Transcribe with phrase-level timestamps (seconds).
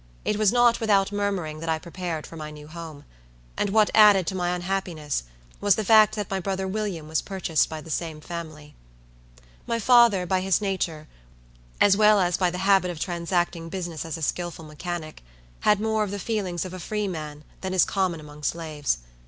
[0.25, 3.05] It was not without murmuring that I prepared for my new home;
[3.55, 5.25] and what added to my unhappiness,
[5.59, 8.73] was the fact that my brother William was purchased by the same family.
[9.67, 11.07] My father, by his nature,
[11.79, 15.21] as well as by the habit of transacting business as a skillful mechanic,
[15.59, 18.97] had more of the feelings of a freeman than is common among slaves.